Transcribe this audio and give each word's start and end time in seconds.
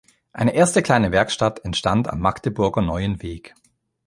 Eine 0.33 0.55
erste 0.55 0.81
kleine 0.81 1.11
Werkstatt 1.11 1.63
entstand 1.63 2.07
am 2.09 2.21
Magdeburger 2.21 2.81
Neuen 2.81 3.21
Weg. 3.21 3.53